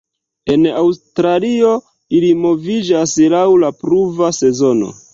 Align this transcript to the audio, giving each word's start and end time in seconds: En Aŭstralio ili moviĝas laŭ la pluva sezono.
En 0.53 0.63
Aŭstralio 0.83 1.75
ili 2.21 2.33
moviĝas 2.47 3.17
laŭ 3.37 3.47
la 3.69 3.75
pluva 3.85 4.37
sezono. 4.43 4.95